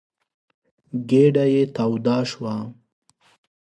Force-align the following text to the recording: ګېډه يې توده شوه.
ګېډه 1.09 1.45
يې 1.53 1.63
توده 1.75 2.17
شوه. 2.31 2.55